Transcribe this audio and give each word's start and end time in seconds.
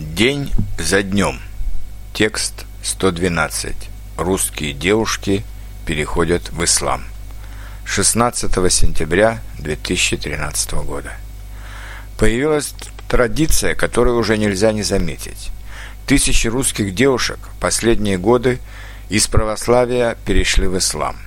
День 0.00 0.50
за 0.78 1.02
днем. 1.02 1.40
Текст 2.14 2.64
112. 2.82 3.76
Русские 4.16 4.72
девушки 4.72 5.44
переходят 5.84 6.48
в 6.52 6.64
ислам. 6.64 7.04
16 7.84 8.50
сентября 8.72 9.42
2013 9.58 10.72
года. 10.86 11.12
Появилась 12.16 12.72
традиция, 13.08 13.74
которую 13.74 14.16
уже 14.16 14.38
нельзя 14.38 14.72
не 14.72 14.82
заметить. 14.82 15.50
Тысячи 16.06 16.48
русских 16.48 16.94
девушек 16.94 17.38
последние 17.60 18.16
годы 18.16 18.58
из 19.10 19.26
православия 19.26 20.16
перешли 20.24 20.66
в 20.66 20.78
ислам. 20.78 21.18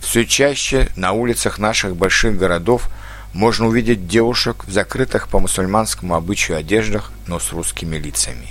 Все 0.00 0.24
чаще 0.24 0.88
на 0.96 1.12
улицах 1.12 1.58
наших 1.58 1.96
больших 1.96 2.38
городов– 2.38 2.88
можно 3.36 3.66
увидеть 3.66 4.08
девушек 4.08 4.64
в 4.66 4.72
закрытых 4.72 5.28
по 5.28 5.38
мусульманскому 5.38 6.14
обычаю 6.14 6.56
одеждах, 6.56 7.12
но 7.26 7.38
с 7.38 7.52
русскими 7.52 7.96
лицами. 7.96 8.48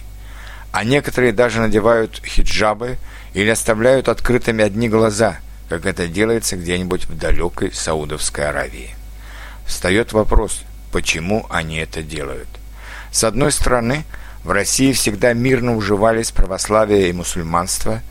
А 0.71 0.84
некоторые 0.84 1.33
даже 1.33 1.60
надевают 1.60 2.21
хиджабы 2.24 2.97
или 3.33 3.50
оставляют 3.50 4.10
открытыми 4.10 4.64
одни 4.64 4.88
глаза, 4.88 5.38
как 5.69 5.88
это 5.88 6.07
делается 6.07 6.55
где-нибудь 6.55 7.05
в 7.05 7.18
далекой 7.18 7.74
Саудовской 7.74 8.47
Аравии. 8.47 8.96
Встает 9.66 10.14
вопрос, 10.14 10.61
почему 10.91 11.47
они 11.50 11.77
это 11.77 12.04
делают. 12.04 12.50
С 13.11 13.24
одной 13.24 13.52
стороны, 13.52 14.04
в 14.43 14.52
России 14.52 14.93
всегда 14.93 15.33
мирно 15.33 15.75
уживались 15.75 16.32
православие 16.32 17.10
и 17.10 17.14
мусульманство, 17.14 18.02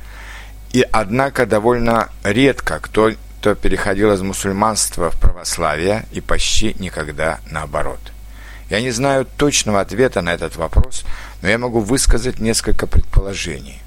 и 0.73 0.85
однако 0.91 1.47
довольно 1.47 2.09
редко 2.25 2.81
кто 2.81 3.13
кто 3.45 3.55
переходил 3.55 4.11
из 4.11 4.23
мусульманства 4.23 5.11
в 5.11 5.21
православие 5.21 6.07
и 6.13 6.23
почти 6.23 6.75
никогда 6.79 7.41
наоборот. 7.51 8.01
Я 8.71 8.81
не 8.81 8.91
знаю 8.91 9.27
точного 9.37 9.83
ответа 9.83 10.23
на 10.23 10.33
этот 10.33 10.57
вопрос, 10.57 11.05
но 11.43 11.51
я 11.51 11.59
могу 11.59 11.81
высказать 11.81 12.41
несколько 12.41 12.87
предположений. 12.87 13.83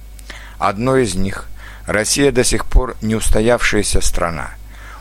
Одно 0.60 0.96
из 0.96 1.16
них– 1.16 1.48
Россия 1.88 2.32
до 2.32 2.44
сих 2.44 2.68
пор 2.68 2.98
не 3.02 3.16
устоявшаяся 3.16 4.00
страна. 4.00 4.52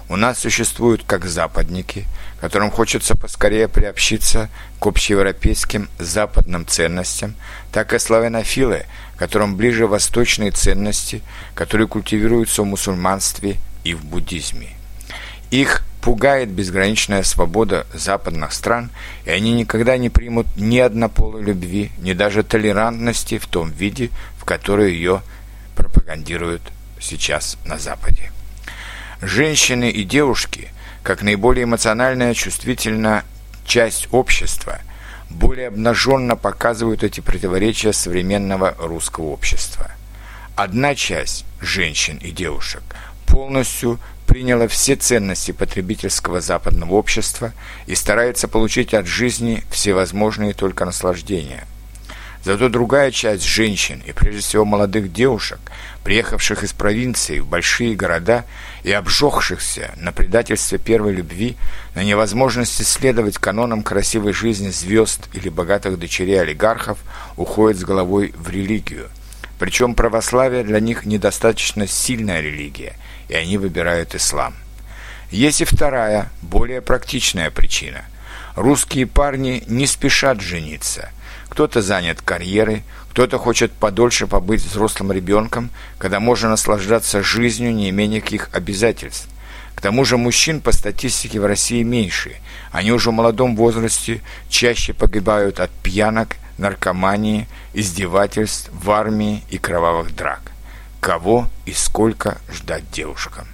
У 0.08 0.16
нас 0.16 0.38
существуют 0.38 1.02
как 1.06 1.26
западники, 1.26 2.06
которым 2.40 2.70
хочется 2.70 3.14
поскорее 3.14 3.68
приобщиться 3.68 4.48
к 4.80 4.86
общеевропейским 4.86 5.90
западным 5.98 6.66
ценностям, 6.66 7.34
так 7.72 7.92
и 7.92 7.98
славянофилы, 7.98 8.86
которым 9.18 9.54
ближе 9.54 9.86
восточные 9.86 10.50
ценности, 10.50 11.20
которые 11.54 11.88
культивируются 11.88 12.62
в 12.62 12.64
мусульманстве 12.64 13.58
и 13.86 13.94
в 13.94 14.04
буддизме. 14.04 14.68
Их 15.50 15.84
пугает 16.00 16.50
безграничная 16.50 17.22
свобода 17.22 17.86
западных 17.94 18.52
стран, 18.52 18.90
и 19.24 19.30
они 19.30 19.52
никогда 19.52 19.96
не 19.96 20.10
примут 20.10 20.46
ни 20.56 20.78
однополой 20.78 21.42
любви, 21.42 21.90
ни 21.98 22.12
даже 22.12 22.42
толерантности 22.42 23.38
в 23.38 23.46
том 23.46 23.70
виде, 23.70 24.10
в 24.38 24.44
который 24.44 24.92
ее 24.92 25.22
пропагандируют 25.74 26.62
сейчас 27.00 27.58
на 27.64 27.78
Западе. 27.78 28.32
Женщины 29.20 29.90
и 29.90 30.04
девушки, 30.04 30.70
как 31.02 31.22
наиболее 31.22 31.64
эмоциональная 31.64 32.34
чувствительная 32.34 33.24
часть 33.64 34.08
общества, 34.10 34.80
более 35.30 35.68
обнаженно 35.68 36.36
показывают 36.36 37.02
эти 37.02 37.20
противоречия 37.20 37.92
современного 37.92 38.74
русского 38.78 39.26
общества. 39.26 39.90
Одна 40.54 40.94
часть 40.94 41.44
женщин 41.60 42.16
и 42.18 42.30
девушек 42.30 42.82
полностью 43.26 43.98
приняла 44.26 44.68
все 44.68 44.96
ценности 44.96 45.52
потребительского 45.52 46.40
западного 46.40 46.94
общества 46.94 47.52
и 47.86 47.94
старается 47.94 48.48
получить 48.48 48.94
от 48.94 49.06
жизни 49.06 49.62
всевозможные 49.70 50.52
только 50.52 50.84
наслаждения. 50.84 51.64
Зато 52.46 52.68
другая 52.68 53.10
часть 53.10 53.42
женщин, 53.42 54.00
и 54.06 54.12
прежде 54.12 54.40
всего 54.40 54.64
молодых 54.64 55.12
девушек, 55.12 55.58
приехавших 56.04 56.62
из 56.62 56.72
провинции 56.72 57.40
в 57.40 57.46
большие 57.48 57.96
города 57.96 58.44
и 58.84 58.92
обжегшихся 58.92 59.90
на 59.96 60.12
предательстве 60.12 60.78
первой 60.78 61.12
любви, 61.12 61.56
на 61.96 62.04
невозможности 62.04 62.82
следовать 62.82 63.38
канонам 63.38 63.82
красивой 63.82 64.32
жизни 64.32 64.70
звезд 64.70 65.28
или 65.32 65.48
богатых 65.48 65.98
дочерей 65.98 66.40
олигархов, 66.40 66.98
уходит 67.36 67.80
с 67.80 67.84
головой 67.84 68.32
в 68.36 68.48
религию. 68.48 69.08
Причем 69.58 69.94
православие 69.94 70.64
для 70.64 70.80
них 70.80 71.06
недостаточно 71.06 71.86
сильная 71.86 72.40
религия– 72.40 72.96
и 73.28 73.34
они 73.34 73.58
выбирают 73.58 74.14
ислам. 74.14 74.54
Есть 75.30 75.60
и 75.60 75.64
вторая, 75.64 76.30
более 76.42 76.80
практичная 76.80 77.50
причина. 77.50 78.04
Русские 78.54 79.06
парни 79.06 79.64
не 79.66 79.86
спешат 79.86 80.40
жениться. 80.40 81.10
Кто-то 81.48 81.82
занят 81.82 82.22
карьерой, 82.22 82.84
кто-то 83.10 83.38
хочет 83.38 83.72
подольше 83.72 84.26
побыть 84.26 84.62
взрослым 84.62 85.12
ребенком, 85.12 85.70
когда 85.98 86.20
можно 86.20 86.50
наслаждаться 86.50 87.22
жизнью, 87.22 87.74
не 87.74 87.90
имея 87.90 88.08
никаких 88.08 88.50
обязательств. 88.52 89.28
К 89.76 89.80
тому 89.80 90.04
же 90.04 90.16
мужчин 90.16 90.60
по 90.60 90.72
статистике 90.72 91.38
в 91.38 91.46
России 91.46 91.84
меньше. 91.84 92.36
Они 92.72 92.90
уже 92.90 93.10
в 93.10 93.14
молодом 93.14 93.54
возрасте 93.54 94.20
чаще 94.48 94.92
погибают 94.92 95.60
от 95.60 95.70
пьянок, 95.70 96.36
наркомании, 96.58 97.46
издевательств 97.74 98.70
в 98.72 98.90
армии 98.90 99.44
и 99.50 99.58
кровавых 99.58 100.16
драк 100.16 100.50
кого 101.06 101.48
и 101.66 101.72
сколько 101.72 102.38
ждать 102.52 102.90
девушкам. 102.90 103.46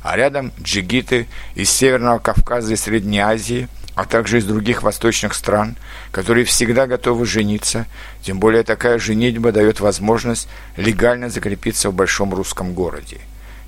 А 0.00 0.16
рядом 0.16 0.52
джигиты 0.62 1.26
из 1.56 1.68
Северного 1.68 2.20
Кавказа 2.20 2.72
и 2.72 2.76
Средней 2.76 3.18
Азии, 3.18 3.66
а 3.96 4.04
также 4.04 4.38
из 4.38 4.44
других 4.44 4.84
восточных 4.84 5.34
стран, 5.34 5.74
которые 6.12 6.44
всегда 6.44 6.86
готовы 6.86 7.26
жениться, 7.26 7.86
тем 8.22 8.38
более 8.38 8.62
такая 8.62 9.00
женитьба 9.00 9.50
дает 9.50 9.80
возможность 9.80 10.46
легально 10.76 11.30
закрепиться 11.30 11.90
в 11.90 11.94
большом 11.94 12.32
русском 12.32 12.74
городе. 12.74 13.18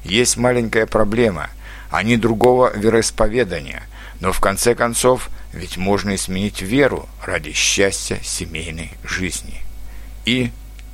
Есть 0.05 0.37
маленькая 0.37 0.87
проблема, 0.87 1.51
они 1.93 2.17
другого 2.17 2.77
вероисповедания, 2.77 3.85
но 4.21 4.33
в 4.33 4.41
конце 4.41 4.75
концов 4.75 5.31
ведь 5.53 5.77
можно 5.77 6.11
и 6.11 6.17
сменить 6.17 6.63
веру 6.63 7.09
ради 7.25 7.53
счастья 7.53 8.19
семейной 8.23 8.91
жизни. 9.05 9.63
И 10.25 10.51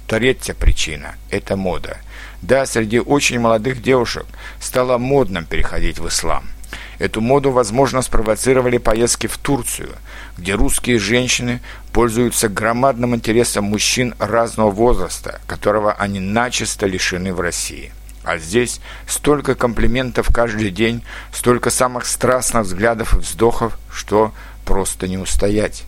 третья 0.06 0.52
причина– 0.54 1.14
это 1.30 1.56
мода– 1.56 1.98
да, 2.42 2.66
среди 2.66 3.00
очень 3.00 3.40
молодых 3.40 3.82
девушек 3.82 4.26
стало 4.60 4.98
модным 4.98 5.44
переходить 5.44 5.98
в 5.98 6.06
ислам. 6.08 6.44
Эту 6.98 7.20
моду, 7.20 7.50
возможно, 7.50 8.02
спровоцировали 8.02 8.78
поездки 8.78 9.26
в 9.26 9.38
Турцию, 9.38 9.90
где 10.36 10.54
русские 10.54 10.98
женщины 10.98 11.60
пользуются 11.92 12.48
громадным 12.48 13.14
интересом 13.14 13.64
мужчин 13.64 14.14
разного 14.18 14.70
возраста, 14.70 15.40
которого 15.46 15.92
они 15.92 16.20
начисто 16.20 16.86
лишены 16.86 17.32
в 17.32 17.40
России. 17.40 17.92
А 18.28 18.36
здесь 18.36 18.82
столько 19.06 19.54
комплиментов 19.54 20.28
каждый 20.30 20.68
день, 20.68 21.02
столько 21.32 21.70
самых 21.70 22.04
страстных 22.04 22.66
взглядов 22.66 23.14
и 23.14 23.20
вздохов, 23.20 23.78
что 23.90 24.34
просто 24.66 25.08
не 25.08 25.16
устоять. 25.16 25.84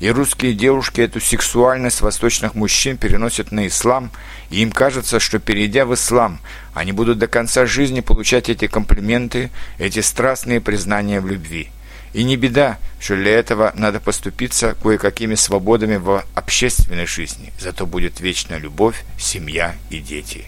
И 0.00 0.10
русские 0.10 0.54
девушки 0.54 1.02
эту 1.02 1.20
сексуальность 1.20 2.00
восточных 2.00 2.56
мужчин 2.56 2.96
переносят 2.96 3.52
на 3.52 3.68
ислам, 3.68 4.10
и 4.50 4.60
им 4.60 4.72
кажется, 4.72 5.20
что 5.20 5.38
перейдя 5.38 5.86
в 5.86 5.94
ислам, 5.94 6.40
они 6.74 6.90
будут 6.90 7.18
до 7.18 7.28
конца 7.28 7.64
жизни 7.64 8.00
получать 8.00 8.48
эти 8.48 8.66
комплименты, 8.66 9.50
эти 9.78 10.00
страстные 10.00 10.60
признания 10.60 11.20
в 11.20 11.28
любви. 11.28 11.68
И 12.12 12.24
не 12.24 12.36
беда, 12.36 12.78
что 12.98 13.14
для 13.14 13.38
этого 13.38 13.70
надо 13.76 14.00
поступиться 14.00 14.74
кое-какими 14.82 15.36
свободами 15.36 15.94
в 15.94 16.24
общественной 16.34 17.06
жизни, 17.06 17.52
зато 17.60 17.86
будет 17.86 18.18
вечная 18.18 18.58
любовь, 18.58 19.04
семья 19.16 19.76
и 19.90 20.00
дети. 20.00 20.46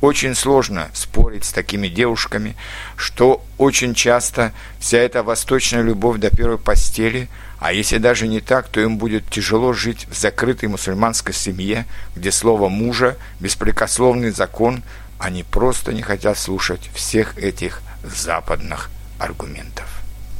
Очень 0.00 0.34
сложно 0.34 0.90
спорить 0.92 1.44
с 1.44 1.52
такими 1.52 1.88
девушками, 1.88 2.54
что 2.96 3.42
очень 3.56 3.94
часто 3.94 4.52
вся 4.78 4.98
эта 4.98 5.22
восточная 5.22 5.82
любовь 5.82 6.18
до 6.18 6.30
первой 6.30 6.58
постели, 6.58 7.28
а 7.58 7.72
если 7.72 7.96
даже 7.96 8.28
не 8.28 8.40
так, 8.40 8.68
то 8.68 8.80
им 8.80 8.98
будет 8.98 9.30
тяжело 9.30 9.72
жить 9.72 10.06
в 10.10 10.14
закрытой 10.16 10.66
мусульманской 10.66 11.32
семье, 11.32 11.86
где 12.14 12.30
слово 12.30 12.68
мужа– 12.68 13.16
беспрекословный 13.40 14.30
закон, 14.30 14.82
они 15.18 15.42
просто 15.42 15.94
не 15.94 16.02
хотят 16.02 16.38
слушать 16.38 16.90
всех 16.94 17.38
этих 17.38 17.80
западных 18.04 18.90
аргументов. 19.18 19.95